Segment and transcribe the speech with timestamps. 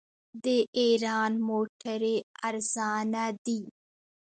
[0.43, 0.45] د
[0.79, 2.15] ایران موټرې
[2.47, 3.59] ارزانه دي.